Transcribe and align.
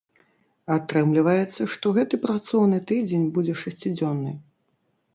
Атрымліваецца, 0.75 1.61
што 1.75 1.93
гэты 1.99 2.21
працоўны 2.25 2.83
тыдзень 2.93 3.31
будзе 3.39 3.61
шасцідзённы. 3.65 4.39